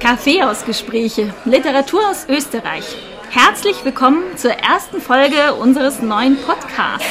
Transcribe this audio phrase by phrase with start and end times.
[0.00, 2.84] Kaffeehausgespräche, Literatur aus Österreich.
[3.30, 7.06] Herzlich willkommen zur ersten Folge unseres neuen Podcasts.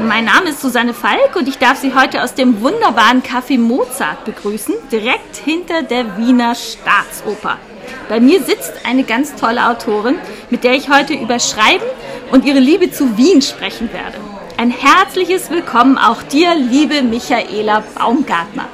[0.00, 4.24] Mein Name ist Susanne Falk und ich darf Sie heute aus dem wunderbaren Café Mozart
[4.24, 7.58] begrüßen, direkt hinter der Wiener Staatsoper.
[8.08, 10.16] Bei mir sitzt eine ganz tolle Autorin,
[10.50, 11.84] mit der ich heute über Schreiben
[12.32, 14.18] und ihre Liebe zu Wien sprechen werde.
[14.56, 18.68] Ein herzliches Willkommen auch dir, liebe Michaela Baumgartner.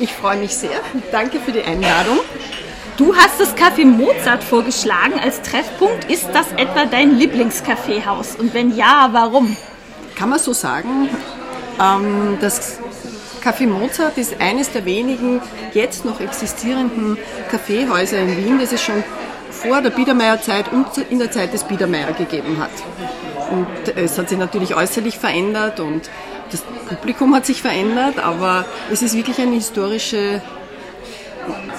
[0.00, 0.80] Ich freue mich sehr.
[1.12, 2.18] Danke für die Einladung.
[2.96, 6.10] Du hast das Café Mozart vorgeschlagen als Treffpunkt.
[6.10, 8.36] Ist das etwa dein Lieblingskaffeehaus?
[8.36, 9.56] Und wenn ja, warum?
[10.16, 11.08] Kann man so sagen.
[11.80, 12.78] Ähm, das
[13.42, 15.40] Café Mozart ist eines der wenigen
[15.72, 17.18] jetzt noch existierenden
[17.50, 19.02] Kaffeehäuser in Wien, das es schon
[19.50, 22.70] vor der Biedermeierzeit und in der Zeit des Biedermeier gegeben hat.
[23.54, 26.10] Und es hat sich natürlich äußerlich verändert und
[26.50, 30.42] das Publikum hat sich verändert, aber es ist wirklich eine historische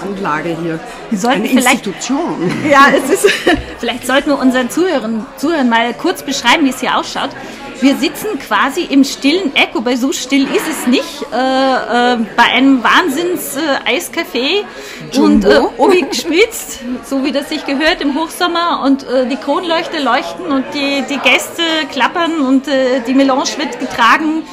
[0.01, 0.79] Anlage hier.
[1.27, 2.49] Eine Institution.
[2.69, 3.29] Ja, es ist.
[3.79, 7.31] vielleicht sollten wir unseren Zuhörern, Zuhörern mal kurz beschreiben, wie es hier ausschaut.
[7.81, 12.43] Wir sitzen quasi im stillen Eck, wobei so still ist es nicht, äh, äh, bei
[12.43, 14.63] einem Wahnsinns-Eiscafé
[15.13, 19.35] äh, und äh, Obi gespritzt, so wie das sich gehört im Hochsommer und äh, die
[19.35, 24.43] Kronleuchter leuchten und die, die Gäste klappern und äh, die Melange wird getragen.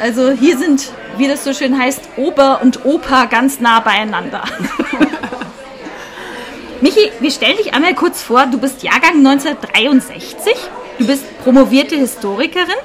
[0.00, 4.44] Also hier sind, wie das so schön heißt, Ober und Opa ganz nah beieinander.
[6.80, 8.46] Michi, wir stellen dich einmal kurz vor.
[8.46, 10.54] Du bist Jahrgang 1963.
[11.00, 12.76] Du bist promovierte Historikerin,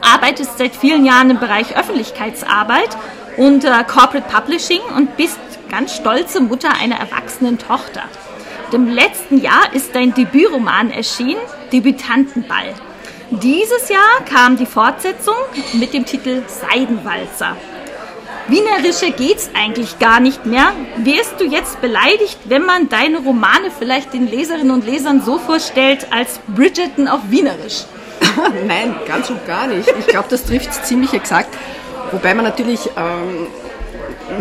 [0.00, 2.96] arbeitest seit vielen Jahren im Bereich Öffentlichkeitsarbeit
[3.36, 5.38] und äh, Corporate Publishing und bist
[5.70, 8.02] ganz stolze Mutter einer erwachsenen Tochter.
[8.66, 11.38] Und Im letzten Jahr ist dein Debütroman erschienen,
[11.72, 12.74] Debütantenball.
[13.30, 15.36] Dieses Jahr kam die Fortsetzung
[15.74, 17.56] mit dem Titel Seidenwalzer.
[18.48, 20.72] Wienerische geht's eigentlich gar nicht mehr.
[20.96, 26.06] Wärst du jetzt beleidigt, wenn man deine Romane vielleicht den Leserinnen und Lesern so vorstellt
[26.10, 27.84] als Bridgerton auf Wienerisch?
[28.66, 29.92] Nein, ganz und gar nicht.
[29.98, 31.54] Ich glaube, das trifft ziemlich exakt.
[32.10, 33.48] Wobei man natürlich ähm,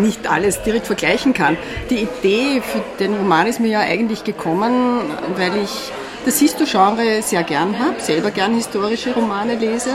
[0.01, 1.57] nicht alles direkt vergleichen kann.
[1.90, 5.01] Die Idee für den Roman ist mir ja eigentlich gekommen,
[5.35, 5.91] weil ich
[6.25, 9.91] das Histo-Genre sehr gern habe, selber gern historische Romane lese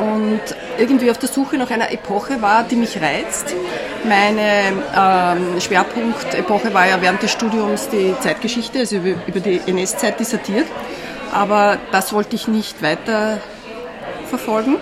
[0.00, 0.40] und
[0.78, 3.54] irgendwie auf der Suche nach einer Epoche war, die mich reizt.
[4.04, 10.18] Meine ähm, Schwerpunktepoche war ja während des Studiums die Zeitgeschichte, also über, über die NS-Zeit
[10.18, 10.66] dissertiert.
[11.32, 13.38] Aber das wollte ich nicht weiter
[14.28, 14.76] verfolgen.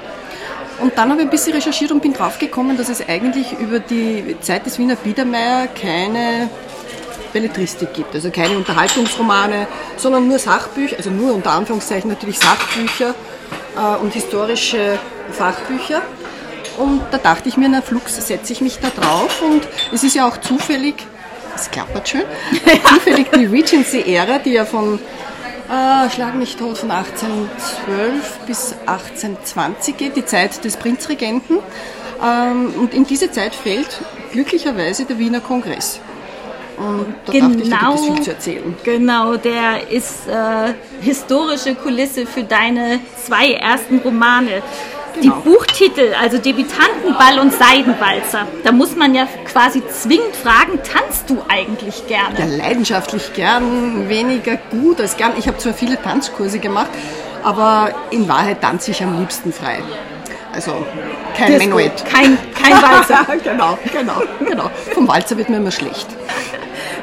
[0.80, 4.36] Und dann habe ich ein bisschen recherchiert und bin draufgekommen, dass es eigentlich über die
[4.40, 6.48] Zeit des Wiener Biedermeier keine
[7.32, 13.14] Belletristik gibt, also keine Unterhaltungsromane, sondern nur Sachbücher, also nur unter Anführungszeichen natürlich Sachbücher
[13.78, 14.98] äh, und historische
[15.32, 16.02] Fachbücher.
[16.78, 20.14] Und da dachte ich mir, na Flux setze ich mich da drauf und es ist
[20.14, 20.94] ja auch zufällig,
[21.54, 22.22] es klappert schön,
[22.84, 25.00] zufällig die Regency-Ära, die ja von
[25.68, 31.58] äh, Schlag mich tot von 1812 bis 1820 geht, die Zeit des Prinzregenten.
[32.24, 34.00] Ähm, und in diese Zeit fällt
[34.32, 36.00] glücklicherweise der Wiener Kongress.
[36.78, 38.76] Und da genau, dachte ich, da gibt es viel zu erzählen.
[38.84, 44.62] Genau, der ist äh, historische Kulisse für deine zwei ersten Romane.
[45.20, 45.36] Genau.
[45.42, 51.42] Die Buchtitel, also Debütantenball und Seidenwalzer, da muss man ja quasi zwingend fragen, tanzt du
[51.48, 52.38] eigentlich gerne?
[52.38, 55.32] Ja, leidenschaftlich gern, weniger gut als gern.
[55.36, 56.90] Ich habe zwar viele Tanzkurse gemacht,
[57.42, 59.80] aber in Wahrheit tanze ich am liebsten frei.
[60.52, 60.84] Also
[61.36, 61.64] kein Disco.
[61.66, 62.04] Menuett.
[62.04, 63.26] Kein, kein Walzer.
[63.44, 64.70] genau, genau, genau.
[64.92, 66.06] Vom Walzer wird mir immer schlecht.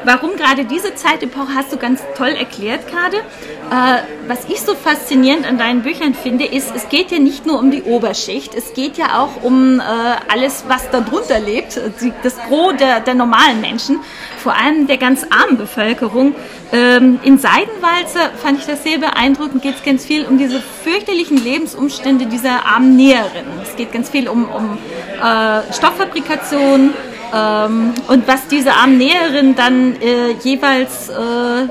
[0.06, 3.18] Warum gerade diese Zeitepoche hast du ganz toll erklärt gerade.
[3.18, 7.58] Äh, was ich so faszinierend an deinen Büchern finde, ist, es geht ja nicht nur
[7.58, 9.84] um die Oberschicht, es geht ja auch um äh,
[10.32, 11.80] alles, was darunter lebt,
[12.22, 14.00] das Gros der, der normalen Menschen,
[14.38, 16.36] vor allem der ganz armen Bevölkerung.
[16.72, 21.44] Ähm, in Seidenwalzer fand ich das sehr beeindruckend, geht es ganz viel um diese fürchterlichen
[21.44, 23.46] Lebensumstände dieser armen Näherin.
[23.64, 24.78] Es geht ganz viel um, um
[25.20, 26.94] äh, Stofffabrikation,
[27.34, 31.14] ähm, und was diese armen Näherinnen dann äh, jeweils äh,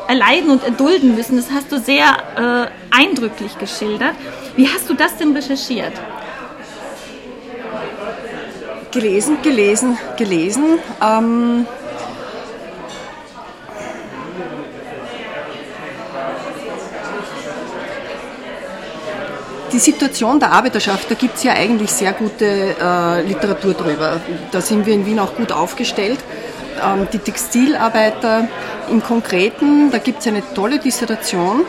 [0.08, 2.04] erleiden und erdulden müssen, das hast du sehr
[2.36, 4.14] äh, eindrücklich geschildert.
[4.56, 5.92] Wie hast du das denn recherchiert?
[8.92, 10.78] Gelesen, gelesen, gelesen.
[11.02, 11.66] Ähm
[19.74, 22.46] die Situation der Arbeiterschaft, da gibt es ja eigentlich sehr gute
[22.80, 24.20] äh, Literatur drüber.
[24.52, 26.20] Da sind wir in Wien auch gut aufgestellt.
[26.82, 28.48] Ähm, die Textilarbeiter
[28.88, 31.62] im Konkreten, da gibt es eine tolle Dissertation.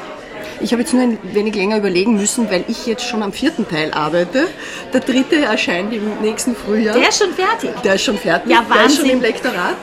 [0.62, 3.68] Ich habe jetzt nur ein wenig länger überlegen müssen, weil ich jetzt schon am vierten
[3.68, 4.48] Teil arbeite.
[4.94, 6.96] Der dritte erscheint im nächsten Frühjahr.
[6.96, 7.72] Der ist schon fertig?
[7.84, 8.52] Der ist schon fertig.
[8.52, 8.78] Ja, Wahnsinn.
[8.78, 9.76] Der ist schon im Lektorat.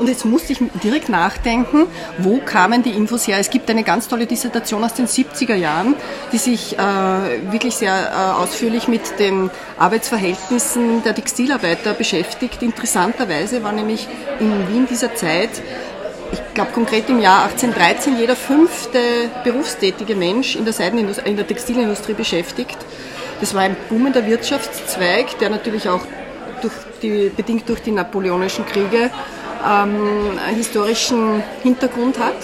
[0.00, 1.86] Und jetzt musste ich direkt nachdenken,
[2.16, 3.38] wo kamen die Infos her.
[3.38, 5.94] Es gibt eine ganz tolle Dissertation aus den 70er Jahren,
[6.32, 6.82] die sich äh,
[7.52, 12.62] wirklich sehr äh, ausführlich mit den Arbeitsverhältnissen der Textilarbeiter beschäftigt.
[12.62, 14.08] Interessanterweise war nämlich
[14.40, 15.50] in Wien dieser Zeit
[16.32, 19.00] ich glaube konkret im Jahr 1813 jeder fünfte
[19.42, 22.78] berufstätige Mensch in der, Seidenindustrie, in der Textilindustrie beschäftigt.
[23.40, 26.02] Das war ein boomender Wirtschaftszweig, der natürlich auch
[26.62, 29.10] durch die, bedingt durch die napoleonischen Kriege
[29.66, 32.34] ähm, historischen Hintergrund hat.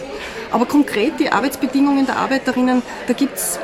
[0.51, 3.59] Aber konkret die Arbeitsbedingungen der Arbeiterinnen, da gibt es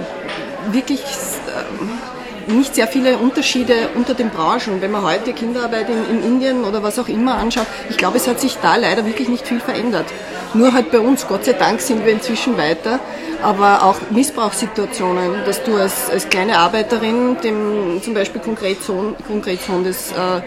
[0.71, 4.81] wirklich äh, nicht sehr viele Unterschiede unter den Branchen.
[4.81, 8.27] Wenn man heute Kinderarbeit in, in, Indien oder was auch immer anschaut, ich glaube, es
[8.27, 10.07] hat sich da leider wirklich nicht viel verändert.
[10.55, 12.99] Nur halt bei uns, Gott sei Dank sind wir inzwischen weiter
[13.43, 20.13] aber auch Missbrauchssituationen, dass du als, als kleine Arbeiterin dem zum Beispiel Konkretsohn, Konkretsohn des,
[20.13, 20.41] äh,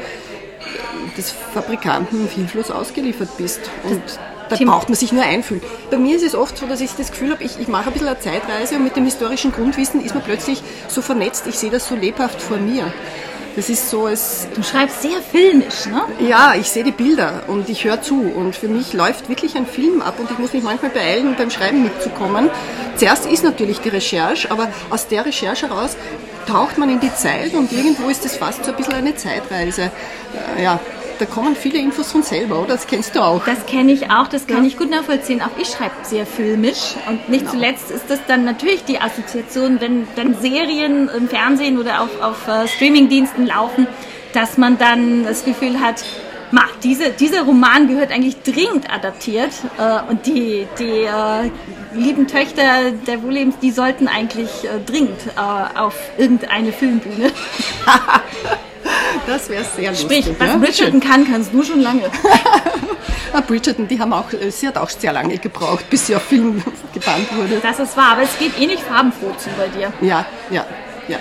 [1.18, 3.62] des Fabrikanten hilflos ausgeliefert bist.
[3.84, 4.02] Und
[4.50, 5.64] da braucht man sich nur einfühlen.
[5.90, 7.94] Bei mir ist es oft so, dass ich das Gefühl habe, ich, ich mache ein
[7.94, 11.72] bisschen eine Zeitreise und mit dem historischen Grundwissen ist man plötzlich so vernetzt, ich sehe
[11.72, 12.92] das so lebhaft vor mir.
[13.56, 14.48] Das ist so als.
[14.54, 16.02] Du schreibst sehr filmisch, ne?
[16.20, 18.20] Ja, ich sehe die Bilder und ich höre zu.
[18.20, 21.50] Und für mich läuft wirklich ein Film ab und ich muss mich manchmal beeilen, beim
[21.50, 22.50] Schreiben mitzukommen.
[22.98, 25.96] Zuerst ist natürlich die Recherche, aber aus der Recherche heraus
[26.46, 29.90] taucht man in die Zeit und irgendwo ist das fast so ein bisschen eine Zeitreise.
[30.58, 30.80] Äh, ja,
[31.20, 32.70] da kommen viele Infos von selber, oder?
[32.70, 33.44] Das kennst du auch.
[33.46, 34.68] Das kenne ich auch, das kann ja.
[34.68, 35.42] ich gut nachvollziehen.
[35.42, 37.52] Auch ich schreibe sehr filmisch und nicht genau.
[37.52, 42.48] zuletzt ist das dann natürlich die Assoziation, wenn dann Serien im Fernsehen oder auf, auf
[42.48, 43.88] uh, Streamingdiensten laufen,
[44.34, 46.04] dass man dann das Gefühl hat,
[46.52, 51.50] Ma, diese, dieser Roman gehört eigentlich dringend adaptiert äh, und die, die äh,
[51.94, 57.32] lieben Töchter der Wohllebens, die sollten eigentlich äh, dringend äh, auf irgendeine Filmbühne.
[59.26, 60.26] Das wäre sehr lustig.
[60.26, 60.58] Sprich, was ja?
[60.58, 62.04] Bridgerton kann, kannst du schon lange.
[63.34, 66.64] ja, Bridgerton, die haben auch, sie hat auch sehr lange gebraucht, bis sie auf Film
[66.94, 67.60] gebannt wurde.
[67.62, 69.92] Das ist wahr, aber es geht eh nicht farbenfroh zu bei dir.
[70.02, 70.66] Ja, ja,
[71.08, 71.18] ja.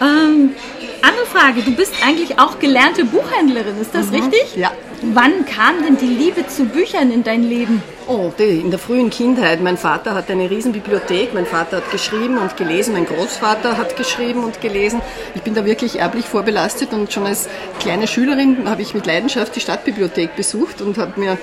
[0.00, 0.54] Ähm,
[1.02, 4.16] andere Frage, du bist eigentlich auch gelernte Buchhändlerin, ist das mhm.
[4.16, 4.56] richtig?
[4.56, 4.70] Ja.
[5.02, 7.82] Wann kam denn die Liebe zu Büchern in dein Leben?
[8.06, 9.60] Oh, die, in der frühen Kindheit.
[9.60, 11.34] Mein Vater hat eine Riesenbibliothek.
[11.34, 12.92] Mein Vater hat geschrieben und gelesen.
[12.92, 15.00] Mein Großvater hat geschrieben und gelesen.
[15.34, 17.48] Ich bin da wirklich erblich vorbelastet und schon als
[17.80, 21.36] kleine Schülerin habe ich mit Leidenschaft die Stadtbibliothek besucht und habe mir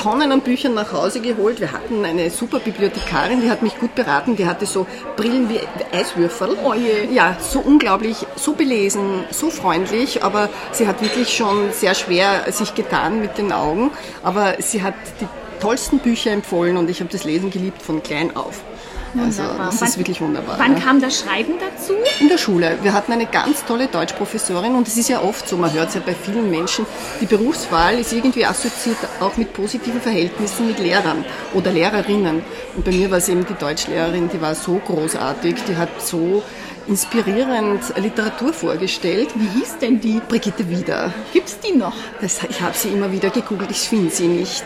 [0.00, 1.60] Tonnen an Büchern nach Hause geholt.
[1.60, 4.34] Wir hatten eine super Bibliothekarin, die hat mich gut beraten.
[4.34, 4.86] Die hatte so
[5.16, 5.60] Brillen wie
[5.94, 6.56] Eiswürfel.
[6.64, 7.14] Oh je.
[7.14, 12.74] Ja, so unglaublich, so belesen, so freundlich, aber sie hat wirklich schon sehr schwer sich
[12.74, 13.90] getan mit den Augen.
[14.22, 15.28] Aber sie hat die
[15.60, 18.62] tollsten Bücher empfohlen und ich habe das Lesen geliebt von klein auf.
[19.18, 20.56] Also das ist wirklich wunderbar.
[20.58, 20.80] Wann ja.
[20.80, 21.94] kam das Schreiben dazu?
[22.20, 22.78] In der Schule.
[22.82, 25.94] Wir hatten eine ganz tolle Deutschprofessorin und es ist ja oft so, man hört es
[25.94, 26.86] ja bei vielen Menschen,
[27.20, 31.24] die Berufswahl ist irgendwie assoziiert auch mit positiven Verhältnissen mit Lehrern
[31.54, 32.42] oder Lehrerinnen.
[32.76, 36.42] Und bei mir war es eben die Deutschlehrerin, die war so großartig, die hat so
[36.86, 39.28] inspirierend Literatur vorgestellt.
[39.34, 40.20] Wie hieß denn die?
[40.28, 41.12] Brigitte Wieder.
[41.32, 41.94] Gibt's die noch?
[42.20, 44.64] Das, ich habe sie immer wieder gegoogelt, ich finde sie nicht.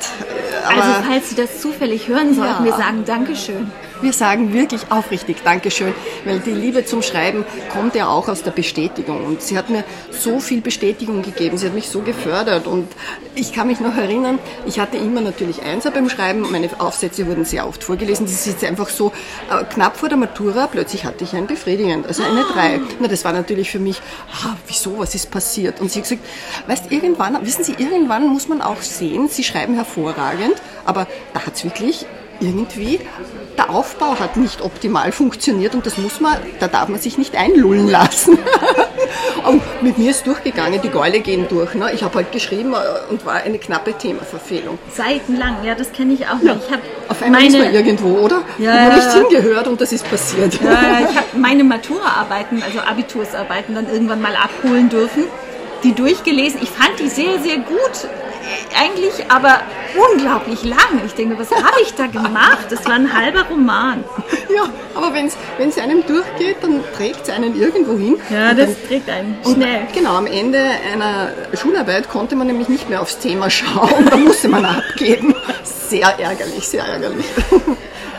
[0.65, 2.65] Aber also falls Sie das zufällig hören sollten, ja.
[2.65, 3.71] wir sagen Dankeschön.
[4.05, 5.95] Wir sagen wirklich aufrichtig Dankeschön,
[6.27, 9.25] weil die Liebe zum Schreiben kommt ja auch aus der Bestätigung.
[9.25, 12.67] Und sie hat mir so viel Bestätigung gegeben, sie hat mich so gefördert.
[12.67, 12.87] Und
[13.35, 17.47] ich kann mich noch erinnern, ich hatte immer natürlich Einser beim Schreiben, meine Aufsätze wurden
[17.47, 18.27] sehr oft vorgelesen.
[18.27, 19.11] Das ist jetzt einfach so
[19.51, 22.81] äh, knapp vor der Matura, plötzlich hatte ich ein befriedigend, also eine Drei.
[23.01, 24.03] Na, das war natürlich für mich,
[24.45, 25.81] ah, wieso, was ist passiert?
[25.81, 26.23] Und sie hat gesagt,
[26.67, 31.55] weißt, irgendwann, wissen Sie, irgendwann muss man auch sehen, Sie schreiben hervorragend, aber da hat
[31.55, 32.05] es wirklich
[32.45, 33.01] irgendwie
[33.57, 37.37] der Aufbau hat nicht optimal funktioniert und das muss man, da darf man sich nicht
[37.37, 38.39] einlullen lassen.
[39.47, 41.75] und mit mir ist durchgegangen, die Gäule gehen durch.
[41.75, 41.93] Ne?
[41.95, 44.79] Ich habe halt geschrieben äh, und war eine knappe Themaverfehlung.
[44.93, 46.57] Seitenlang, ja, das kenne ich auch ja.
[46.57, 48.43] Ich Auf einmal meine, ist man irgendwo, oder?
[48.59, 50.55] Ja, Wo nicht hingehört und das ist passiert.
[50.63, 55.25] Ja, ich habe meine Maturaarbeiten, also Abitursarbeiten, dann irgendwann mal abholen dürfen
[55.83, 56.61] die durchgelesen.
[56.63, 58.09] Ich fand die sehr, sehr gut
[58.79, 59.61] eigentlich, aber
[60.11, 61.01] unglaublich lang.
[61.07, 62.67] Ich denke, was habe ich da gemacht?
[62.71, 64.05] Das war ein halber Roman.
[64.55, 68.17] Ja, aber wenn es einem durchgeht, dann trägt es einen irgendwo hin.
[68.31, 69.87] Ja, das dann, trägt einen schnell.
[69.93, 70.59] Genau, am Ende
[70.93, 74.09] einer Schularbeit konnte man nämlich nicht mehr aufs Thema schauen.
[74.11, 75.35] Da musste man abgeben.
[75.63, 77.27] Sehr ärgerlich, sehr ärgerlich.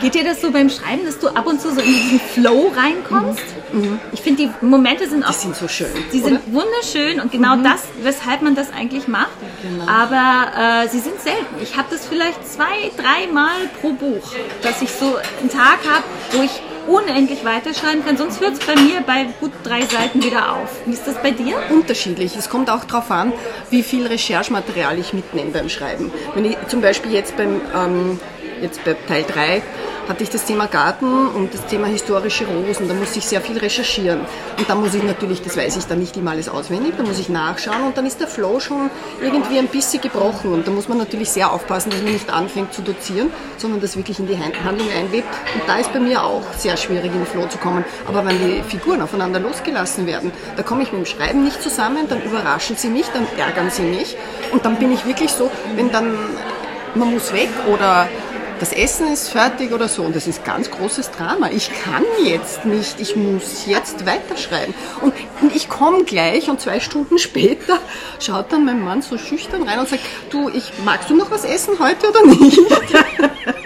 [0.00, 2.72] Geht dir das so beim Schreiben, dass du ab und zu so in diesen Flow
[2.74, 3.42] reinkommst?
[3.72, 3.80] Mhm.
[3.80, 4.00] Mhm.
[4.12, 5.30] Ich finde, die Momente sind auch.
[5.30, 5.88] Die sind so schön.
[6.10, 7.64] Sie sind wunderschön und genau mhm.
[7.64, 9.30] das, weshalb man das eigentlich macht.
[9.62, 9.90] Genau.
[9.90, 11.62] Aber äh, sie sind selten.
[11.62, 16.42] Ich habe das vielleicht zwei, dreimal pro Buch, dass ich so einen Tag habe, wo
[16.42, 20.68] ich unendlich weiterschreiben kann, sonst hört es bei mir bei gut drei Seiten wieder auf.
[20.86, 21.56] Wie ist das bei dir?
[21.70, 22.36] Unterschiedlich.
[22.36, 23.32] Es kommt auch darauf an,
[23.70, 26.12] wie viel Recherchematerial ich mitnehme beim Schreiben.
[26.34, 28.20] Wenn ich zum Beispiel jetzt beim ähm,
[28.60, 29.62] jetzt bei Teil 3
[30.08, 32.88] hatte ich das Thema Garten und das Thema historische Rosen.
[32.88, 34.20] Da muss ich sehr viel recherchieren.
[34.56, 37.18] Und da muss ich natürlich, das weiß ich dann nicht immer alles auswendig, da muss
[37.18, 40.52] ich nachschauen und dann ist der Flow schon irgendwie ein bisschen gebrochen.
[40.52, 43.96] Und da muss man natürlich sehr aufpassen, dass man nicht anfängt zu dozieren, sondern das
[43.96, 45.28] wirklich in die Handlung einwebt.
[45.54, 47.84] Und da ist bei mir auch sehr schwierig, in den Flow zu kommen.
[48.06, 52.06] Aber wenn die Figuren aufeinander losgelassen werden, da komme ich mit dem Schreiben nicht zusammen,
[52.08, 54.16] dann überraschen sie mich, dann ärgern sie mich.
[54.52, 56.16] Und dann bin ich wirklich so, wenn dann
[56.96, 58.08] man muss weg oder
[58.58, 60.02] das Essen ist fertig oder so.
[60.02, 61.50] Und das ist ganz großes Drama.
[61.50, 64.74] Ich kann jetzt nicht, ich muss jetzt weiterschreiben.
[65.02, 65.14] Und,
[65.54, 67.78] ich komme gleich und zwei Stunden später
[68.20, 71.44] schaut dann mein Mann so schüchtern rein und sagt, du, ich, magst du noch was
[71.44, 72.58] essen heute oder nicht?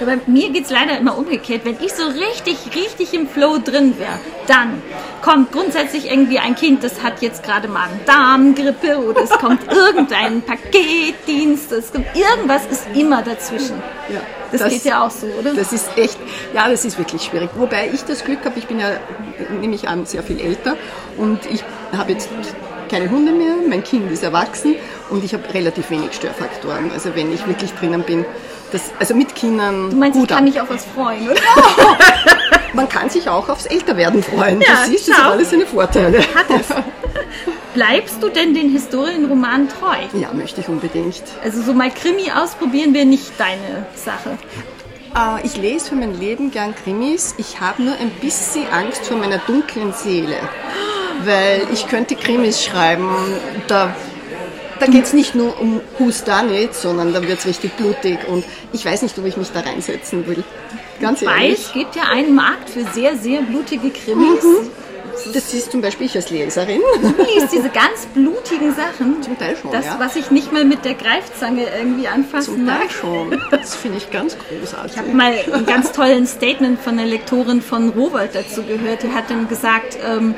[0.00, 1.64] Ja, bei mir geht es leider immer umgekehrt.
[1.64, 4.82] Wenn ich so richtig, richtig im Flow drin wäre, dann
[5.22, 11.72] kommt grundsätzlich irgendwie ein Kind, das hat jetzt gerade Magen-Darm-Grippe oder es kommt irgendein Paketdienst,
[11.72, 13.80] es kommt, irgendwas ist immer dazwischen.
[14.12, 15.54] Ja, das, das, geht ja auch so, oder?
[15.54, 16.18] Das ist echt,
[16.52, 17.50] ja, das ist wirklich schwierig.
[17.56, 18.98] Wobei ich das Glück habe, ich bin ja,
[19.60, 20.76] nehme ich an, sehr viel älter
[21.16, 21.62] und ich
[21.96, 22.28] habe jetzt
[22.90, 24.74] keine Hunde mehr, mein Kind ist erwachsen
[25.08, 26.90] und ich habe relativ wenig Störfaktoren.
[26.92, 28.26] Also wenn ich wirklich drinnen bin,
[28.72, 29.90] das, also mit Kindern.
[29.90, 31.40] Du meinst, ich kann mich auf was freuen, oder?
[32.72, 34.60] Man kann sich auch aufs Älterwerden freuen.
[34.60, 36.18] Ja, du siehst, das hat alles seine Vorteile.
[36.20, 36.68] Hat es.
[37.74, 39.96] Bleibst du denn den Historienromanen treu?
[40.18, 41.22] Ja, möchte ich unbedingt.
[41.42, 44.38] Also so mal Krimi ausprobieren wäre nicht deine Sache.
[45.14, 47.34] Äh, ich lese für mein Leben gern Krimis.
[47.38, 50.36] Ich habe nur ein bisschen Angst vor meiner dunklen Seele.
[51.24, 53.08] Weil ich könnte Krimis schreiben,
[53.68, 53.94] da
[54.82, 58.18] da geht es nicht nur um Who's Done It, sondern da wird es richtig blutig
[58.26, 60.42] und ich weiß nicht, ob ich mich da reinsetzen will.
[61.00, 61.52] Ganz ehrlich.
[61.66, 64.42] es gibt ja einen Markt für sehr, sehr blutige Krimis.
[64.42, 64.70] Mhm.
[65.32, 66.80] Das ist zum Beispiel ich als Leserin.
[67.00, 69.22] Du liest diese ganz blutigen Sachen.
[69.22, 69.96] Zum Teil schon, Das, ja.
[70.00, 72.80] was ich nicht mal mit der Greifzange irgendwie anfassen Zum mag.
[72.80, 73.40] Teil schon.
[73.50, 74.92] Das finde ich ganz großartig.
[74.94, 79.02] Ich habe mal ein ganz tolles Statement von der Lektorin von Robert dazu gehört.
[79.04, 80.34] Die hat dann gesagt, ähm,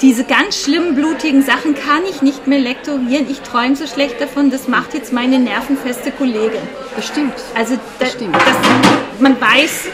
[0.00, 3.26] diese ganz schlimmen, blutigen Sachen kann ich nicht mehr lektorieren.
[3.28, 6.60] Ich träume so schlecht davon, das macht jetzt meine nervenfeste Kollegin.
[6.94, 7.34] Das stimmt.
[7.54, 8.34] Also da, das stimmt.
[8.36, 9.88] Das, man weiß,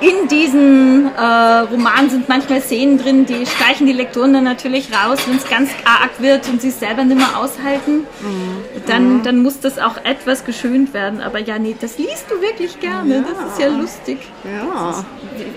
[0.00, 5.18] in diesen äh, Romanen sind manchmal Szenen drin, die streichen die Lektoren dann natürlich raus,
[5.26, 8.06] wenn es ganz arg wird und sie es selber nicht mehr aushalten.
[8.20, 8.84] Mhm.
[8.86, 9.22] Dann, mhm.
[9.24, 11.20] dann muss das auch etwas geschönt werden.
[11.20, 13.16] Aber ja, nee, das liest du wirklich gerne.
[13.16, 13.22] Ja.
[13.22, 14.18] Das ist ja lustig.
[14.44, 15.04] Ja.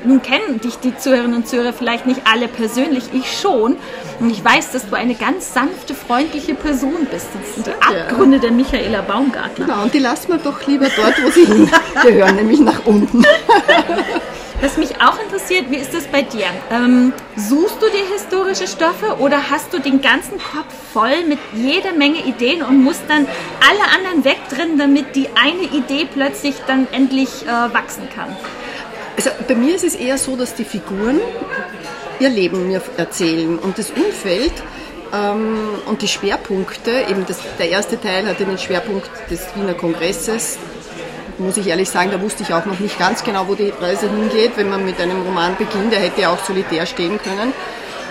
[0.05, 3.77] nun kennen dich die Zuhörerinnen und Zuhörer vielleicht nicht alle persönlich, ich schon.
[4.19, 7.27] Und ich weiß, dass du eine ganz sanfte, freundliche Person bist.
[7.33, 9.65] Das sind die Abgründe der Michaela Baumgartner.
[9.65, 11.45] Genau, und die lassen wir doch lieber dort, wo sie
[12.03, 13.23] hingehören, nämlich nach unten.
[15.03, 16.45] Auch interessiert, wie ist das bei dir?
[16.69, 21.93] Ähm, suchst du dir historische Stoffe oder hast du den ganzen Kopf voll mit jeder
[21.93, 23.25] Menge Ideen und musst dann
[23.67, 28.35] alle anderen wegdrennen, damit die eine Idee plötzlich dann endlich äh, wachsen kann?
[29.15, 31.19] Also bei mir ist es eher so, dass die Figuren
[32.19, 34.53] ihr Leben mir erzählen und das Umfeld
[35.11, 40.59] ähm, und die Schwerpunkte, eben das, der erste Teil hatte den Schwerpunkt des Wiener Kongresses,
[41.41, 44.09] muss ich ehrlich sagen, da wusste ich auch noch nicht ganz genau, wo die Reise
[44.09, 44.53] hingeht.
[44.55, 47.53] Wenn man mit einem Roman beginnt, der hätte ja auch solitär stehen können.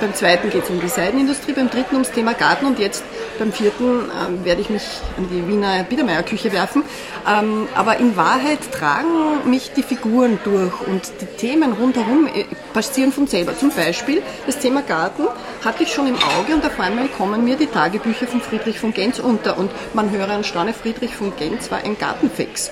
[0.00, 3.04] Beim zweiten geht es um die Seidenindustrie, beim dritten ums Thema Garten und jetzt
[3.38, 4.82] beim vierten ähm, werde ich mich
[5.18, 6.84] an die Wiener Biedermeier-Küche werfen.
[7.28, 13.12] Ähm, aber in Wahrheit tragen mich die Figuren durch und die Themen rundherum äh, passieren
[13.12, 13.54] von selber.
[13.58, 15.24] Zum Beispiel das Thema Garten
[15.62, 18.94] hatte ich schon im Auge und auf einmal kommen mir die Tagebücher von Friedrich von
[18.94, 22.70] Genz unter und man höre an Staune, Friedrich von Genz war ein Gartenfix.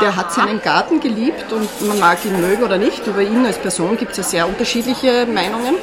[0.00, 3.06] Der hat seinen Garten geliebt und man mag ihn mögen oder nicht.
[3.06, 5.74] Über ihn als Person gibt es ja sehr unterschiedliche Meinungen.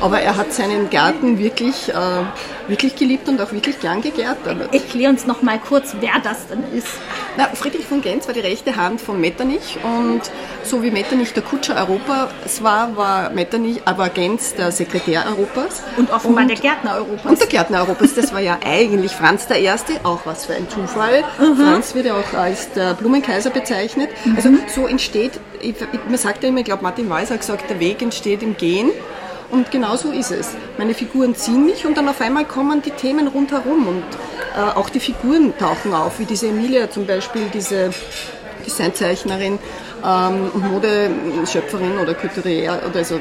[0.00, 2.24] Aber er hat seinen Garten wirklich, äh,
[2.68, 4.72] wirklich geliebt und auch wirklich gern gegärtert.
[4.72, 6.88] Erklär uns noch mal kurz, wer das denn ist.
[7.36, 10.22] Na, Friedrich von Genz war die rechte Hand von Metternich und
[10.64, 15.82] so wie Metternich der Kutscher Europas war, war Metternich, aber Genz der Sekretär Europas.
[15.96, 17.24] Und offenbar und, der Gärtner Europas.
[17.24, 18.14] Und der Gärtner Europas.
[18.14, 21.24] Das war ja eigentlich Franz der Erste, auch was für ein Zufall.
[21.38, 21.56] Mhm.
[21.56, 24.10] Franz wird ja auch als der Blumenkaiser bezeichnet.
[24.24, 24.36] Mhm.
[24.36, 25.74] Also so entsteht, ich,
[26.08, 28.90] man sagt ja immer, ich glaube Martin Weiß hat gesagt, der Weg entsteht im Gehen.
[29.50, 30.50] Und genau so ist es.
[30.76, 34.04] Meine Figuren ziehen mich und dann auf einmal kommen die Themen rundherum und
[34.56, 37.90] äh, auch die Figuren tauchen auf, wie diese Emilia zum Beispiel, diese
[38.66, 39.58] Designzeichnerin
[40.04, 43.20] ähm, Modeschöpferin oder Couturière oder also äh,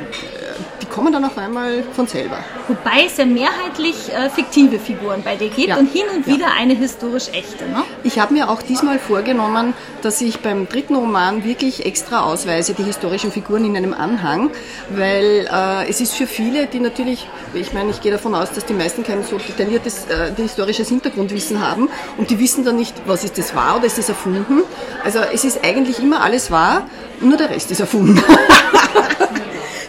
[0.82, 2.38] die kommen dann auf einmal von selber.
[2.68, 5.78] Wobei es ja mehrheitlich äh, fiktive Figuren bei dir gibt ja.
[5.78, 7.66] und hin und wieder eine historisch echte.
[7.66, 7.84] Ne?
[8.04, 12.84] Ich habe mir auch diesmal vorgenommen, dass ich beim dritten Roman wirklich extra ausweise, die
[12.84, 14.52] historischen Figuren in einem Anhang,
[14.90, 18.66] weil äh, es ist für viele, die natürlich, ich meine, ich gehe davon aus, dass
[18.66, 23.24] die meisten kein so detailliertes äh, historisches Hintergrundwissen haben und die wissen dann nicht, was
[23.24, 24.64] ist das wahr oder ist das erfunden.
[25.04, 26.88] Also es ist eigentlich immer alles wahr,
[27.22, 28.22] nur der Rest ist erfunden.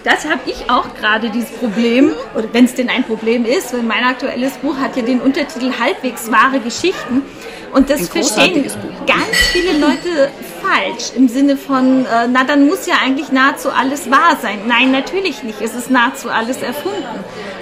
[0.09, 3.83] das habe ich auch gerade dieses Problem, oder wenn es denn ein Problem ist, weil
[3.83, 7.23] mein aktuelles Buch hat ja den Untertitel Halbwegs wahre Geschichten.
[7.75, 8.65] Und das verstehen
[9.07, 10.31] ganz viele Leute
[10.63, 14.61] falsch im Sinne von, äh, na dann muss ja eigentlich nahezu alles wahr sein.
[14.67, 15.61] Nein, natürlich nicht.
[15.61, 17.05] Es ist nahezu alles erfunden.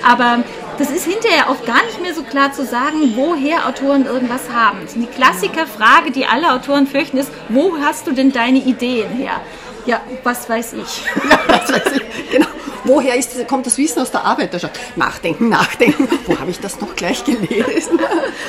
[0.09, 0.45] Aber
[0.79, 4.79] das ist hinterher auch gar nicht mehr so klar zu sagen, woher Autoren irgendwas haben.
[4.95, 9.41] Die Klassikerfrage, die alle Autoren fürchten, ist, wo hast du denn deine Ideen her?
[9.87, 11.05] Ja, was weiß ich.
[11.31, 12.31] Ja, was weiß ich.
[12.31, 12.47] Genau.
[12.87, 14.79] Woher ist, kommt das Wissen aus der Arbeiterschaft?
[14.97, 16.09] Nachdenken, nachdenken.
[16.27, 17.99] Wo habe ich das noch gleich gelesen?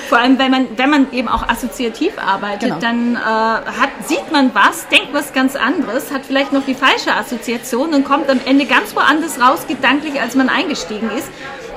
[0.10, 2.80] Vor allem, wenn man, wenn man eben auch assoziativ arbeitet, genau.
[2.80, 7.14] dann äh, hat, sieht man was, denkt was ganz anderes, hat vielleicht noch die falsche
[7.16, 11.30] Assoziation und kommt am Ende ganz woanders raus, gedanklich, als man eingestiegen ist.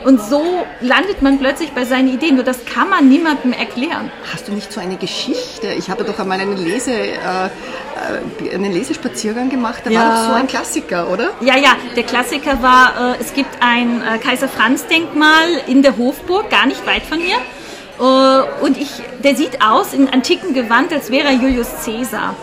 [0.04, 2.36] Und so landet man plötzlich bei seinen Ideen.
[2.36, 4.10] Nur das kann man niemandem erklären.
[4.32, 5.68] Hast du nicht so eine Geschichte?
[5.78, 9.82] Ich habe doch einmal einen, Lese, äh, äh, einen Lesespaziergang gemacht.
[9.84, 10.00] Da ja.
[10.00, 11.30] war doch so ein Klassiker, oder?
[11.40, 11.76] Ja, ja.
[11.96, 16.66] Der Klassiker war, äh, es gibt ein äh, Kaiser Franz Denkmal in der Hofburg, gar
[16.66, 17.36] nicht weit von hier.
[17.98, 18.90] Äh, und ich,
[19.22, 22.34] der sieht aus in antiken Gewand, als wäre er Julius Caesar.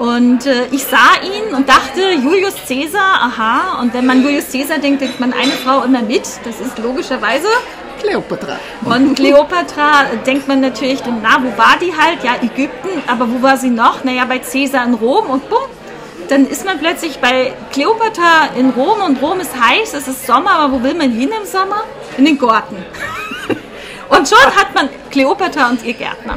[0.00, 3.82] Und äh, ich sah ihn und dachte, Julius Caesar, aha.
[3.82, 6.22] Und wenn man Julius Caesar denkt, denkt man eine Frau immer mit.
[6.42, 7.48] Das ist logischerweise
[8.00, 8.58] Kleopatra.
[8.82, 12.24] Und Kleopatra denkt man natürlich, na, wo war die halt?
[12.24, 12.88] Ja, Ägypten.
[13.06, 14.02] Aber wo war sie noch?
[14.02, 15.68] Naja, bei Caesar in Rom und bumm.
[16.30, 20.52] Dann ist man plötzlich bei Kleopatra in Rom und Rom ist heiß, es ist Sommer,
[20.52, 21.82] aber wo will man hin im Sommer?
[22.16, 22.76] In den Garten.
[24.08, 26.36] Und schon hat man Kleopatra und ihr Gärtner.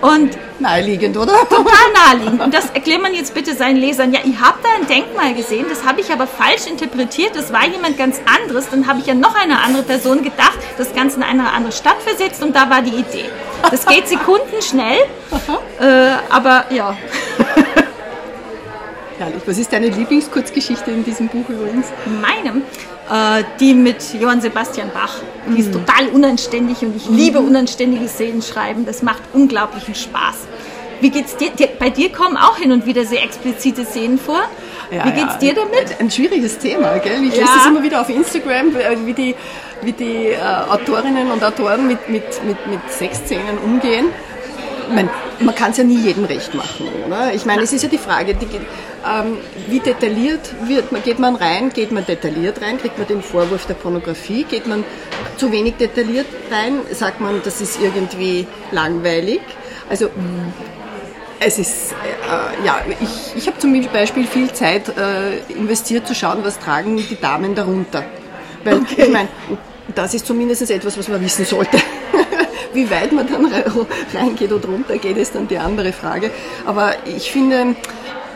[0.00, 1.32] Und naheliegend, oder?
[1.48, 2.40] Total naheliegend.
[2.40, 4.12] Und das erklärt man jetzt bitte seinen Lesern.
[4.12, 7.34] Ja, ich habe da ein Denkmal gesehen, das habe ich aber falsch interpretiert.
[7.34, 8.68] Das war jemand ganz anderes.
[8.70, 12.00] Dann habe ich ja noch eine andere Person gedacht, das Ganze in eine andere Stadt
[12.02, 13.28] versetzt und da war die Idee.
[13.70, 14.98] Das geht sekundenschnell,
[15.80, 16.96] äh, aber ja.
[19.18, 19.42] Herrlich.
[19.46, 21.86] Was ist deine Lieblingskurzgeschichte in diesem Buch übrigens?
[22.20, 22.62] Meinem?
[23.10, 25.16] Äh, die mit Johann Sebastian Bach.
[25.46, 25.84] Die ist mhm.
[25.84, 27.48] total unanständig und ich liebe mhm.
[27.48, 28.86] unanständige Szenen schreiben.
[28.86, 30.36] Das macht unglaublichen Spaß.
[31.00, 31.50] Wie geht's dir?
[31.78, 34.40] Bei dir kommen auch hin und wieder sehr explizite Szenen vor.
[34.90, 35.38] Ja, wie geht's ja.
[35.38, 36.00] dir damit?
[36.00, 37.22] Ein, schwieriges Thema, gell?
[37.24, 37.40] Ich ja.
[37.40, 39.34] lese das immer wieder auf Instagram, äh, wie die,
[39.82, 40.38] wie die äh,
[40.70, 44.06] Autorinnen und Autoren mit, mit, mit, mit Sexszenen umgehen.
[44.92, 47.32] Meine, man kann es ja nie jedem recht machen, oder?
[47.32, 51.70] Ich meine, es ist ja die Frage, die, ähm, wie detailliert wird, geht man rein,
[51.70, 54.84] geht man detailliert rein, kriegt man den Vorwurf der Pornografie, geht man
[55.36, 59.40] zu wenig detailliert rein, sagt man, das ist irgendwie langweilig.
[59.88, 60.10] Also
[61.40, 66.38] es ist, äh, ja, ich, ich habe zum Beispiel viel Zeit äh, investiert zu schauen,
[66.42, 68.04] was tragen die Damen darunter.
[68.64, 69.04] Weil okay.
[69.04, 69.28] ich meine,
[69.94, 71.78] das ist zumindest etwas, was man wissen sollte.
[72.74, 73.46] Wie weit man dann
[74.14, 76.30] reingeht oder runter geht, ist dann die andere Frage.
[76.66, 77.76] Aber ich finde,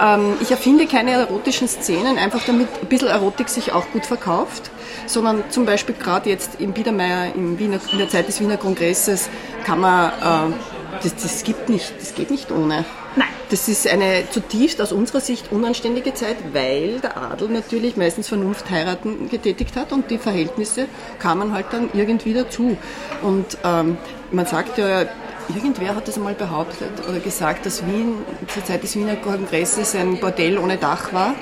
[0.01, 4.70] ähm, ich erfinde keine erotischen Szenen, einfach damit ein bisschen Erotik sich auch gut verkauft,
[5.07, 9.29] sondern zum Beispiel gerade jetzt im Biedermeier, im Wiener, in der Zeit des Wiener Kongresses,
[9.64, 10.55] kann man, äh,
[11.03, 12.85] das, das, gibt nicht, das geht nicht ohne.
[13.16, 13.29] Nein.
[13.51, 19.31] Das ist eine zutiefst aus unserer Sicht unanständige Zeit, weil der Adel natürlich meistens Vernunftheiraten
[19.31, 20.87] getätigt hat und die Verhältnisse
[21.18, 22.77] kamen halt dann irgendwie dazu.
[23.23, 23.97] Und ähm,
[24.31, 25.07] man sagt ja,
[25.55, 28.16] Irgendwer hat das einmal behauptet oder gesagt, dass Wien
[28.53, 31.35] zur Zeit des Wiener Kongresses ein Bordell ohne Dach war.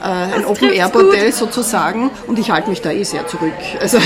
[0.00, 3.54] Äh, ein Open-Air-Bordell sozusagen und ich halte mich da eh sehr zurück.
[3.80, 3.98] Also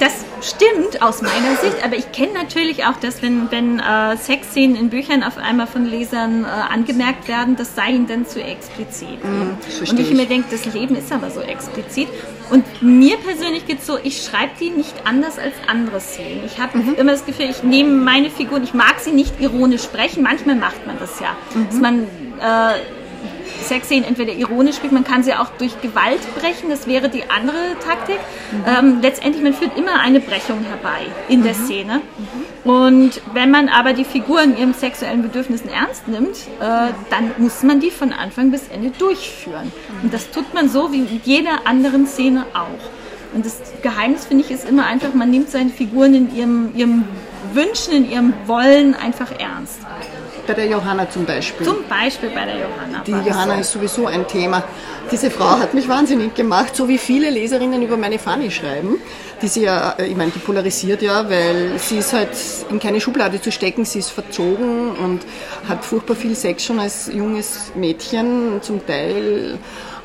[0.00, 4.76] das stimmt aus meiner Sicht, aber ich kenne natürlich auch, dass wenn, wenn äh, Sexszenen
[4.76, 9.22] in Büchern auf einmal von Lesern äh, angemerkt werden, das sei ihnen dann zu explizit.
[9.24, 9.56] Mm,
[9.88, 12.08] und ich, ich mir denke, das Leben ist aber so explizit.
[12.50, 16.42] Und mir persönlich geht es so, ich schreibe die nicht anders als andere Szenen.
[16.44, 16.94] Ich habe mhm.
[16.94, 20.86] immer das Gefühl, ich nehme meine Figuren, ich mag sie nicht ironisch sprechen, manchmal macht
[20.86, 21.36] man das ja.
[21.54, 21.66] Mhm.
[21.66, 22.02] Dass man
[22.40, 22.99] äh,
[23.62, 27.76] Sexszenen entweder ironisch spielt, man kann sie auch durch Gewalt brechen, das wäre die andere
[27.84, 28.18] Taktik.
[28.52, 28.64] Mhm.
[28.66, 31.64] Ähm, letztendlich, man führt immer eine Brechung herbei in der mhm.
[31.64, 32.00] Szene.
[32.64, 32.70] Mhm.
[32.70, 37.80] Und wenn man aber die Figuren ihren sexuellen Bedürfnissen ernst nimmt, äh, dann muss man
[37.80, 39.66] die von Anfang bis Ende durchführen.
[39.66, 40.04] Mhm.
[40.04, 43.34] Und das tut man so wie in jeder anderen Szene auch.
[43.34, 47.04] Und das Geheimnis, finde ich, ist immer einfach, man nimmt seine Figuren in ihrem, ihrem
[47.52, 49.80] Wünschen, in ihrem Wollen einfach ernst
[50.50, 51.64] bei der Johanna zum Beispiel.
[51.64, 53.02] Zum Beispiel bei der Johanna.
[53.06, 53.60] Die Johanna so.
[53.60, 54.64] ist sowieso ein Thema.
[55.12, 58.96] Diese Frau hat mich wahnsinnig gemacht, so wie viele Leserinnen über meine Fanny schreiben,
[59.40, 62.30] die sie ja, ich meine, die polarisiert ja, weil sie ist halt
[62.68, 65.20] in keine Schublade zu stecken, sie ist verzogen und
[65.68, 69.56] hat furchtbar viel Sex schon als junges Mädchen, zum Teil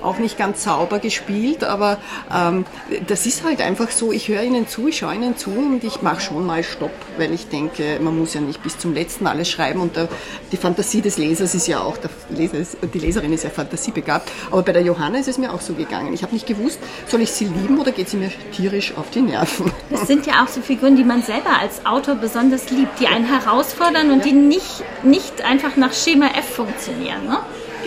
[0.04, 1.98] auch nicht ganz sauber gespielt, aber
[2.34, 2.66] ähm,
[3.08, 6.02] das ist halt einfach so, ich höre ihnen zu, ich schaue ihnen zu und ich
[6.02, 9.50] mache schon mal Stopp, weil ich denke, man muss ja nicht bis zum letzten alles
[9.50, 10.08] schreiben und der,
[10.52, 14.32] die Fantasie des Lesers ist ja auch, der Leser ist, die Leserin ist ja fantasiebegabt,
[14.52, 16.14] aber bei der Johanna ist es mir auch so gegangen.
[16.14, 19.22] Ich habe nicht gewusst, soll ich sie lieben oder geht sie mir tierisch auf die
[19.22, 19.72] Nerven?
[19.90, 23.26] Das sind ja auch so Figuren, die man selber als Autor besonders liebt, die einen
[23.26, 24.26] herausfordern und ja.
[24.26, 27.26] die nicht, nicht einfach nach Schema F funktionieren.
[27.26, 27.38] Ne?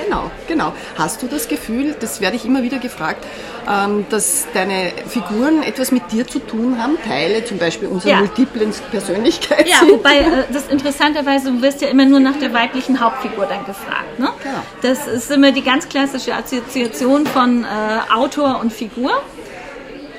[0.08, 0.72] Genau, genau.
[0.96, 3.26] Hast du das Gefühl, das werde ich immer wieder gefragt,
[3.70, 6.96] ähm, dass deine Figuren etwas mit dir zu tun haben?
[7.06, 8.18] Teile zum Beispiel unserer ja.
[8.20, 9.68] multiplen Persönlichkeit?
[9.68, 13.66] Ja, wobei äh, das interessanterweise, du wirst ja immer nur nach der weiblichen Hauptfigur dann
[13.66, 14.18] gefragt.
[14.18, 14.30] Ne?
[14.42, 14.62] Genau.
[14.80, 17.66] Das ist immer die ganz klassische Assoziation von äh,
[18.14, 19.10] Autor und Figur.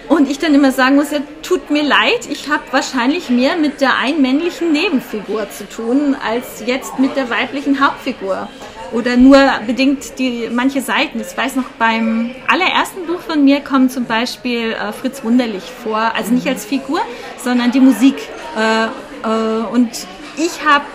[0.07, 3.79] Und ich dann immer sagen muss, ja, tut mir leid, ich habe wahrscheinlich mehr mit
[3.79, 8.49] der einen männlichen Nebenfigur zu tun, als jetzt mit der weiblichen Hauptfigur
[8.91, 11.19] oder nur bedingt die manche Seiten.
[11.19, 16.13] Ich weiß noch, beim allerersten Buch von mir kommt zum Beispiel äh, Fritz Wunderlich vor,
[16.15, 17.01] also nicht als Figur,
[17.43, 18.15] sondern die Musik.
[18.57, 19.89] Äh, äh, und
[20.37, 20.85] ich habe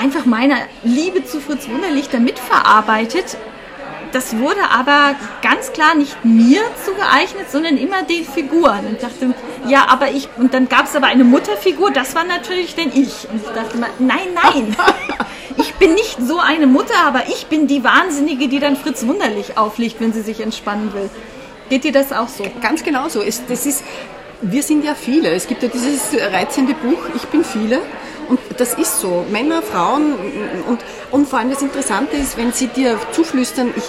[0.00, 3.36] einfach meine Liebe zu Fritz Wunderlich damit verarbeitet.
[4.12, 8.86] Das wurde aber ganz klar nicht mir zugeeignet, sondern immer den Figuren.
[8.86, 9.34] Und dachte,
[9.66, 13.28] ja, aber ich, und dann gab es aber eine Mutterfigur, das war natürlich denn ich.
[13.30, 14.76] Und ich dachte mal, nein, nein.
[15.58, 19.58] ich bin nicht so eine Mutter, aber ich bin die Wahnsinnige, die dann Fritz Wunderlich
[19.58, 21.10] auflegt, wenn sie sich entspannen will.
[21.68, 22.44] Geht dir das auch so?
[22.60, 23.22] Ganz genau so.
[23.22, 23.82] Das ist,
[24.42, 25.30] wir sind ja viele.
[25.30, 27.80] Es gibt ja dieses reizende Buch, Ich bin viele.
[28.56, 29.24] Das ist so.
[29.30, 30.14] Männer, Frauen
[30.68, 33.84] und, und vor allem das Interessante ist, wenn sie dir zuflüstern, ich,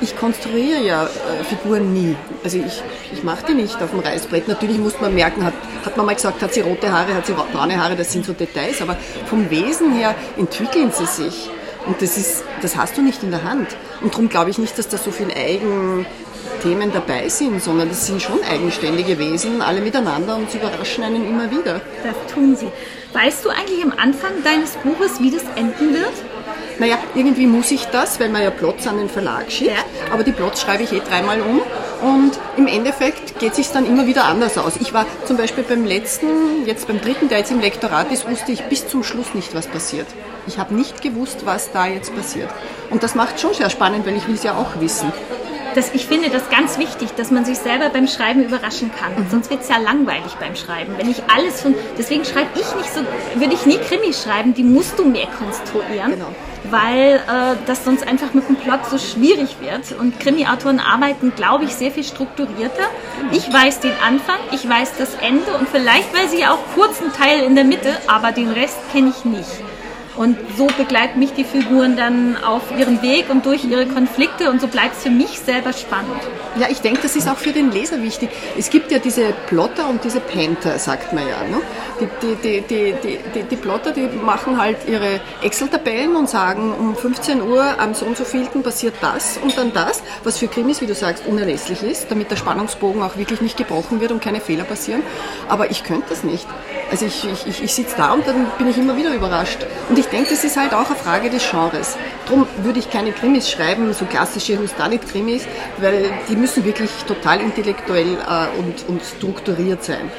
[0.00, 2.16] ich konstruiere ja äh, Figuren nie.
[2.44, 4.48] Also ich, ich mache die nicht auf dem Reißbrett.
[4.48, 5.54] Natürlich muss man merken, hat,
[5.84, 8.32] hat man mal gesagt, hat sie rote Haare, hat sie braune Haare, das sind so
[8.32, 11.50] Details, aber vom Wesen her entwickeln sie sich.
[11.86, 13.68] Und das, ist, das hast du nicht in der Hand.
[14.02, 18.20] Und darum glaube ich nicht, dass da so viele Eigenthemen dabei sind, sondern das sind
[18.20, 21.80] schon eigenständige Wesen, alle miteinander und sie überraschen einen immer wieder.
[22.04, 22.68] Das tun sie.
[23.12, 26.12] Weißt du eigentlich am Anfang deines Buches, wie das enden wird?
[26.78, 30.12] Naja, irgendwie muss ich das, weil man ja Plots an den Verlag schickt, ja.
[30.12, 31.60] aber die Plots schreibe ich eh dreimal um
[32.06, 34.76] und im Endeffekt geht es sich dann immer wieder anders aus.
[34.80, 38.52] Ich war zum Beispiel beim letzten, jetzt beim dritten, der jetzt im Lektorat ist, wusste
[38.52, 40.06] ich bis zum Schluss nicht, was passiert.
[40.46, 42.50] Ich habe nicht gewusst, was da jetzt passiert.
[42.90, 45.12] Und das macht schon sehr spannend, weil ich will es ja auch wissen
[45.74, 49.12] das, ich finde das ganz wichtig, dass man sich selber beim Schreiben überraschen kann.
[49.12, 49.30] Mhm.
[49.30, 50.94] Sonst wird es ja langweilig beim Schreiben.
[50.96, 53.00] Wenn ich alles von, deswegen schreibe ich nicht so,
[53.40, 56.12] würde ich nie Krimi schreiben, die musst du mehr konstruieren.
[56.12, 56.34] Genau.
[56.70, 59.98] Weil äh, das sonst einfach mit dem Plot so schwierig wird.
[59.98, 62.84] Und Krimi-Autoren arbeiten, glaube ich, sehr viel strukturierter.
[63.20, 63.32] Genau.
[63.32, 67.42] Ich weiß den Anfang, ich weiß das Ende und vielleicht weiß ich auch kurzen Teil
[67.44, 69.48] in der Mitte, aber den Rest kenne ich nicht.
[70.18, 74.60] Und so begleiten mich die Figuren dann auf ihrem Weg und durch ihre Konflikte und
[74.60, 76.20] so bleibt es für mich selber spannend.
[76.58, 78.28] Ja, ich denke, das ist auch für den Leser wichtig.
[78.58, 81.44] Es gibt ja diese Plotter und diese Panther, sagt man ja.
[81.44, 81.60] Ne?
[82.00, 82.94] Die, die, die,
[83.32, 88.04] die, die, Plotter, die machen halt ihre Excel-Tabellen und sagen, um 15 Uhr am so
[88.04, 91.84] und so vielten passiert das und dann das, was für Krimis, wie du sagst, unerlässlich
[91.84, 95.04] ist, damit der Spannungsbogen auch wirklich nicht gebrochen wird und keine Fehler passieren.
[95.48, 96.48] Aber ich könnte das nicht.
[96.90, 99.58] Also ich, ich, ich, sitze da und dann bin ich immer wieder überrascht.
[99.90, 101.96] Und ich denke, das ist halt auch eine Frage des Genres.
[102.26, 105.46] Darum würde ich keine Krimis schreiben, so klassische Whodunit-Krimis,
[105.78, 110.10] weil die müssen wirklich total intellektuell äh, und, und strukturiert sein.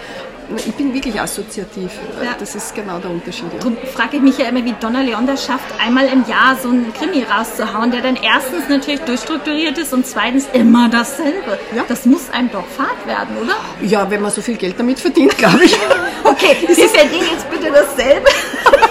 [0.56, 1.91] Ich bin wirklich assoziativ.
[2.23, 2.36] Ja.
[2.39, 3.45] Das ist genau der Unterschied.
[3.54, 3.60] Ja.
[3.60, 6.69] Darum frage ich mich ja immer, wie Donna Leon das schafft, einmal im Jahr so
[6.69, 11.60] einen Krimi rauszuhauen, der dann erstens natürlich durchstrukturiert ist und zweitens immer dasselbe.
[11.75, 11.84] Ja.
[11.88, 13.54] Das muss einem doch Fahrt werden, oder?
[13.82, 15.78] Ja, wenn man so viel Geld damit verdient, glaube ich.
[16.23, 18.28] okay, Sie verdienen jetzt bitte dasselbe.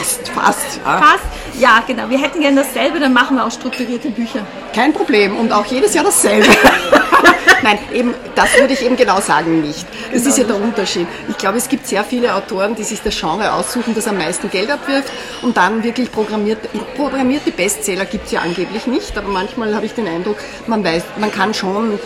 [0.00, 0.80] fast, fast.
[0.84, 0.98] Ja.
[0.98, 1.24] Fast.
[1.58, 2.08] Ja, genau.
[2.08, 4.46] Wir hätten gerne dasselbe, dann machen wir auch strukturierte Bücher.
[4.74, 6.48] Kein Problem und auch jedes Jahr dasselbe.
[7.62, 9.84] Nein, eben, das würde ich eben genau sagen nicht.
[10.12, 10.28] Das genau.
[10.28, 11.06] ist ja der Unterschied.
[11.28, 14.50] Ich glaube, es gibt sehr viele Autoren, die sich das Genre aussuchen, das am meisten
[14.50, 16.58] Geld abwirft und dann wirklich programmiert,
[16.96, 20.36] programmierte Bestseller gibt es ja angeblich nicht, aber manchmal habe ich den Eindruck,
[20.66, 21.98] man weiß, man kann schon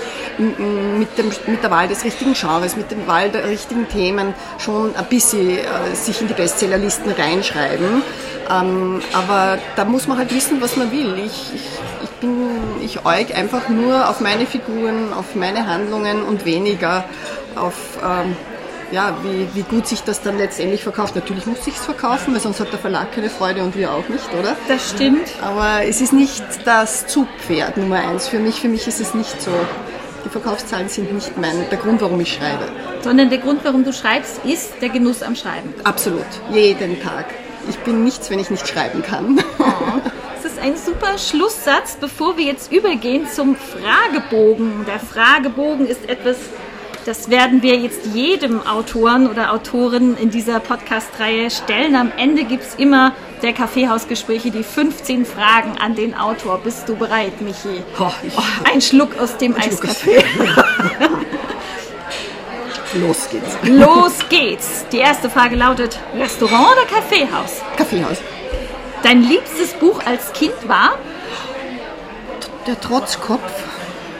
[0.98, 4.94] mit, dem, mit der Wahl des richtigen Genres, mit der Wahl der richtigen Themen schon
[4.96, 7.84] ein bisschen äh, sich in die Bestsellerlisten reinschreiben.
[8.51, 11.14] Ähm, aber da muss man halt wissen, was man will.
[11.18, 11.62] Ich, ich,
[12.03, 12.51] ich, bin,
[12.83, 17.05] ich äug einfach nur auf meine Figuren, auf meine Handlungen und weniger
[17.57, 18.37] auf, ähm,
[18.92, 21.14] ja, wie, wie gut sich das dann letztendlich verkauft.
[21.14, 24.29] Natürlich muss sich verkaufen, weil sonst hat der Verlag keine Freude und wir auch nicht,
[24.38, 24.57] oder?
[24.68, 25.29] Das stimmt.
[25.42, 28.61] Aber es ist nicht das Zugpferd Nummer eins für mich.
[28.61, 29.51] Für mich ist es nicht so.
[30.25, 32.66] Die Verkaufszahlen sind nicht mein, der Grund, warum ich schreibe.
[33.03, 35.75] Sondern der Grund, warum du schreibst, ist der Genuss am Schreiben.
[35.85, 36.25] Absolut.
[36.51, 37.27] Jeden Tag.
[37.68, 39.42] Ich bin nichts, wenn ich nicht schreiben kann.
[40.42, 44.85] Das ist ein super Schlusssatz, bevor wir jetzt übergehen zum Fragebogen.
[44.87, 46.37] Der Fragebogen ist etwas,
[47.07, 51.94] das werden wir jetzt jedem Autoren oder Autorin in dieser Podcast-Reihe stellen.
[51.96, 56.59] Am Ende gibt es immer der Kaffeehausgespräche die 15 Fragen an den Autor.
[56.62, 57.83] Bist du bereit, Michi?
[57.98, 60.22] Oh, ich- ein Schluck aus dem Eiskaffee.
[62.94, 63.57] Los geht's.
[63.64, 64.85] Los geht's.
[64.92, 67.61] Die erste Frage lautet: Restaurant oder Kaffeehaus?
[67.76, 68.18] Kaffeehaus.
[69.02, 70.96] Dein liebstes Buch als Kind war?
[72.66, 73.52] Der Trotzkopf.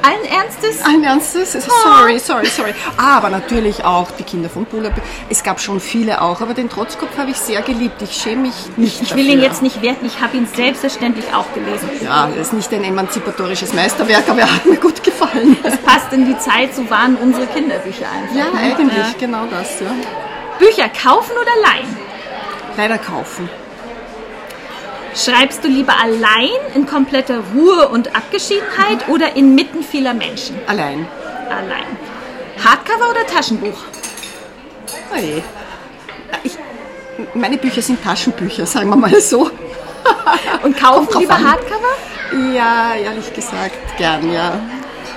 [0.05, 0.85] Allen Ernstes?
[0.85, 1.55] Allen Ernstes?
[1.55, 2.75] Es ist- Sorry, sorry, sorry.
[2.99, 4.91] Ah, aber natürlich auch die Kinder von Buller.
[5.31, 8.03] Es gab schon viele auch, aber den Trotzkopf habe ich sehr geliebt.
[8.03, 9.43] Ich schäme mich nicht Ich will ihn dafür.
[9.45, 11.89] jetzt nicht werten, ich habe ihn selbstverständlich auch gelesen.
[12.03, 15.57] Ja, er ist nicht ein emanzipatorisches Meisterwerk, aber er hat mir gut gefallen.
[15.63, 18.37] Es passt in die Zeit, so waren unsere Kinderbücher einfach.
[18.37, 19.15] Ja, eigentlich, Ja.
[19.19, 19.87] genau das, ja.
[20.59, 21.97] Bücher kaufen oder leihen?
[22.77, 23.49] Leider kaufen.
[25.15, 30.57] Schreibst du lieber allein in kompletter Ruhe und Abgeschiedenheit oder inmitten vieler Menschen?
[30.67, 31.07] Allein.
[31.49, 31.87] Allein.
[32.65, 33.79] Hardcover oder Taschenbuch?
[35.13, 35.43] Oh je.
[36.43, 36.57] Ich,
[37.35, 39.51] meine Bücher sind Taschenbücher, sagen wir mal so.
[40.65, 41.53] Und kaufen lieber an.
[41.53, 42.53] Hardcover?
[42.53, 44.59] Ja, ehrlich gesagt, gern, ja.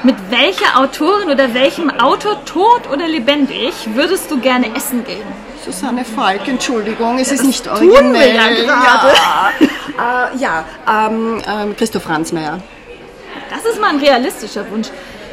[0.04, 5.26] Mit welcher Autorin oder welchem Autor, tot oder lebendig, würdest du gerne essen gehen?
[5.68, 8.36] Susanne Falk, Entschuldigung, es ist nicht originell.
[8.36, 8.50] ja.
[8.50, 9.52] Ja,
[10.34, 12.62] äh, ja ähm, ähm, Christoph Ransmayr.
[13.50, 14.88] Das ist mal ein realistischer Wunsch.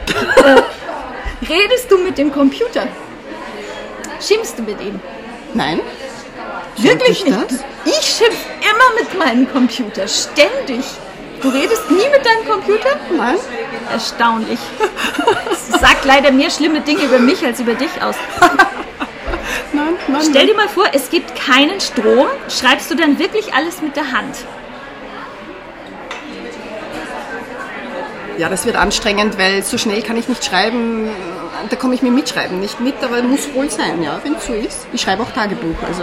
[0.08, 2.88] äh, redest du mit dem Computer?
[4.20, 5.00] Schimpfst du mit ihm?
[5.54, 5.80] Nein?
[6.78, 7.38] Wirklich ich nicht.
[7.52, 7.64] das?
[7.84, 10.84] Ich schimpf immer mit meinem Computer, ständig.
[11.42, 12.98] Du redest nie mit deinem Computer?
[13.16, 13.36] Nein?
[13.92, 14.58] Erstaunlich.
[15.80, 18.16] Sagt leider mehr schlimme Dinge über mich als über dich aus.
[19.74, 20.22] Nein, nein.
[20.30, 22.28] Stell dir mal vor, es gibt keinen Strom.
[22.48, 24.36] Schreibst du dann wirklich alles mit der Hand?
[28.38, 31.08] Ja, das wird anstrengend, weil so schnell kann ich nicht schreiben.
[31.70, 34.52] Da komme ich mit Mitschreiben nicht mit, aber muss wohl sein, ja, wenn es so
[34.52, 34.86] ist.
[34.92, 36.02] Ich schreibe auch Tagebuch, also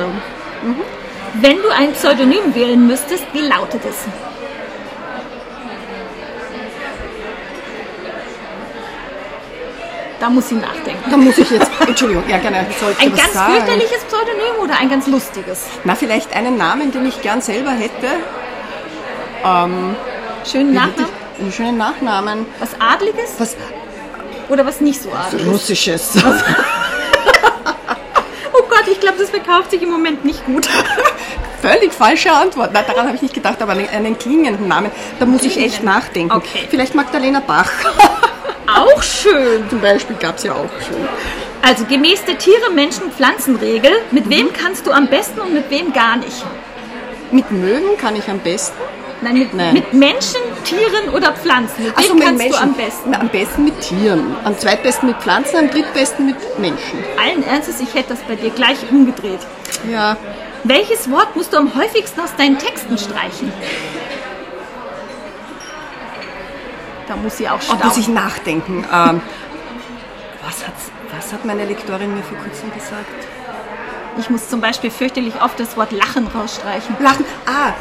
[1.33, 4.30] Wenn du ein Pseudonym wählen müsstest, wie lautet es?
[10.21, 11.09] Da muss sie nachdenken.
[11.09, 13.53] da muss ich jetzt, Entschuldigung, ja gerne, ich Ein was ganz sagen?
[13.55, 15.65] fürchterliches Pseudonym oder ein ganz lustiges?
[15.83, 18.07] Na, vielleicht einen Namen, den ich gern selber hätte.
[19.43, 19.95] Schönen
[20.45, 21.05] Wie hätte Nachnamen?
[21.37, 22.45] ich- Einen schönen Nachnamen.
[22.59, 23.55] Was Adliges Was
[24.49, 25.47] oder was nicht so Adliges?
[25.47, 26.11] Russisches.
[28.53, 30.67] Oh Gott, ich glaube, das verkauft sich im Moment nicht gut.
[31.61, 32.73] Völlig falsche Antwort.
[32.73, 35.83] Nein, daran habe ich nicht gedacht, aber einen, einen klingenden Namen, da muss ich echt
[35.83, 36.31] nachdenken.
[36.35, 36.67] Okay.
[36.69, 37.69] Vielleicht Magdalena Bach.
[38.75, 39.69] Auch schön.
[39.69, 41.07] Zum Beispiel gab es ja auch schon.
[41.61, 46.43] Also gemäß der Tiere-Menschen-Pflanzenregel, mit wem kannst du am besten und mit wem gar nicht?
[47.31, 48.77] Mit Möwen kann ich am besten.
[49.21, 49.73] Nein, mit, Nein.
[49.75, 51.83] mit Menschen, Tieren oder Pflanzen.
[51.83, 52.51] Mit Ach wem kannst Menschen.
[52.51, 53.09] du am besten?
[53.11, 54.35] Na, am besten mit Tieren.
[54.43, 57.03] Am zweitbesten mit Pflanzen, am drittbesten mit Menschen.
[57.23, 59.39] Allen Ernstes, ich hätte das bei dir gleich umgedreht.
[59.91, 60.17] Ja,
[60.63, 63.51] Welches Wort musst du am häufigsten aus deinen Texten streichen?
[67.11, 67.85] Da muss sie auch staunen.
[67.85, 68.85] muss ich nachdenken.
[68.89, 69.21] Ähm,
[70.45, 70.63] was,
[71.13, 73.05] was hat meine Lektorin mir vor kurzem gesagt?
[74.17, 76.95] Ich muss zum Beispiel fürchterlich oft das Wort Lachen rausstreichen.
[77.01, 77.25] Lachen.
[77.45, 77.73] Ah,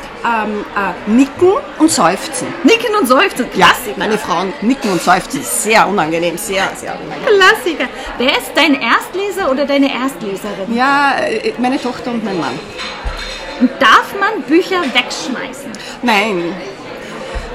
[0.43, 2.49] ähm, äh, nicken und seufzen.
[2.65, 3.47] Nicken und seufzen.
[3.55, 3.99] Ja, Klassiker.
[3.99, 5.45] meine Frauen nicken und seufzen.
[5.45, 7.39] Sehr unangenehm, sehr, sehr unangenehm.
[7.39, 7.89] Klassiker.
[8.19, 10.75] Wer ist dein Erstleser oder deine Erstleserin?
[10.75, 12.59] Ja, äh, meine Tochter und mein Mann.
[13.61, 15.71] Und darf man Bücher wegschmeißen?
[16.03, 16.53] Nein.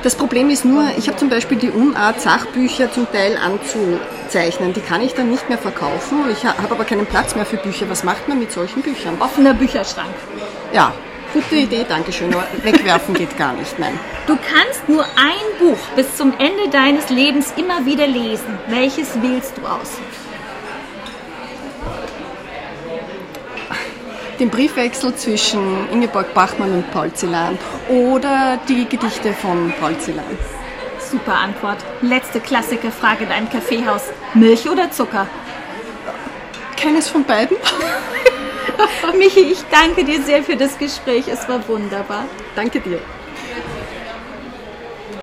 [0.06, 4.72] Das Problem ist nur, ich habe zum Beispiel die Unart, Sachbücher zum Teil anzuzeichnen.
[4.72, 6.30] Die kann ich dann nicht mehr verkaufen.
[6.32, 7.90] Ich habe aber keinen Platz mehr für Bücher.
[7.90, 9.20] Was macht man mit solchen Büchern?
[9.20, 10.14] Offener Bücherschrank.
[10.72, 10.94] Ja,
[11.34, 12.32] gute Idee, danke schön.
[12.32, 14.00] Aber wegwerfen geht gar nicht, nein.
[14.28, 18.60] Du kannst nur ein Buch bis zum Ende deines Lebens immer wieder lesen.
[18.68, 19.98] Welches wählst du aus?
[24.40, 30.26] Den Briefwechsel zwischen Ingeborg Bachmann und Paul Celan oder die Gedichte von Paul Celan.
[31.00, 31.78] Super Antwort.
[32.02, 34.12] Letzte Klassikerfrage in deinem Kaffeehaus.
[34.34, 35.28] Milch oder Zucker?
[36.76, 37.56] Keines von beiden.
[39.18, 41.28] Michi, ich danke dir sehr für das Gespräch.
[41.30, 42.26] Es war wunderbar.
[42.56, 43.00] Danke dir.